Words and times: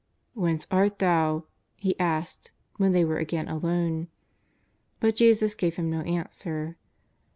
'^ 0.01 0.03
Whence 0.33 0.65
art 0.71 0.97
Thou?" 0.97 1.45
he 1.75 1.95
asked, 1.99 2.53
when 2.77 2.91
they 2.91 3.05
were 3.05 3.19
again 3.19 3.47
alone. 3.47 4.07
But 4.99 5.15
Jesus 5.17 5.53
gave 5.53 5.75
him 5.75 5.91
no 5.91 6.01
answer. 6.01 6.75